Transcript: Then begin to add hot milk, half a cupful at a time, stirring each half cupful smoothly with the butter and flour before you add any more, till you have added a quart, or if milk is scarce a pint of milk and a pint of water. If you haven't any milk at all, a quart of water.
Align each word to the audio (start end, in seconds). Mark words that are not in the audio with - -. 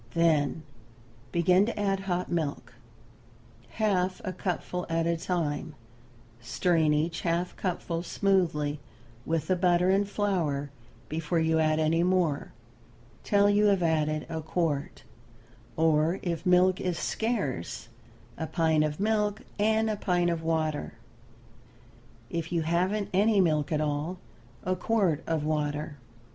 Then 0.15 0.63
begin 1.31 1.67
to 1.67 1.79
add 1.79 1.99
hot 1.99 2.31
milk, 2.31 2.73
half 3.69 4.19
a 4.25 4.33
cupful 4.33 4.87
at 4.89 5.05
a 5.05 5.15
time, 5.15 5.75
stirring 6.41 6.91
each 6.91 7.21
half 7.21 7.55
cupful 7.55 8.01
smoothly 8.01 8.79
with 9.27 9.45
the 9.45 9.55
butter 9.55 9.91
and 9.91 10.09
flour 10.09 10.71
before 11.07 11.37
you 11.39 11.59
add 11.59 11.77
any 11.77 12.01
more, 12.01 12.51
till 13.23 13.47
you 13.47 13.65
have 13.65 13.83
added 13.83 14.25
a 14.27 14.41
quart, 14.41 15.03
or 15.77 16.17
if 16.23 16.47
milk 16.47 16.81
is 16.81 16.97
scarce 16.97 17.87
a 18.39 18.47
pint 18.47 18.83
of 18.83 18.99
milk 18.99 19.43
and 19.59 19.87
a 19.87 19.95
pint 19.95 20.31
of 20.31 20.41
water. 20.41 20.93
If 22.31 22.51
you 22.51 22.63
haven't 22.63 23.09
any 23.13 23.39
milk 23.39 23.71
at 23.71 23.81
all, 23.81 24.17
a 24.63 24.75
quart 24.75 25.21
of 25.27 25.43
water. 25.45 25.97